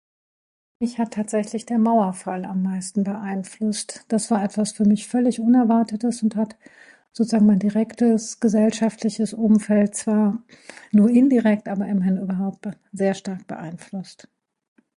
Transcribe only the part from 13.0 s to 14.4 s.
stark beeinflusst.